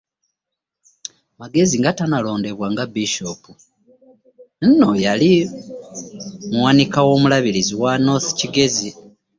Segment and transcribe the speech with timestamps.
[1.39, 3.51] Magezi nga tannalondebwa nga bisopu,
[4.77, 5.31] no yali
[6.51, 8.89] muwanika w'obulabirizi bwa North Kigezi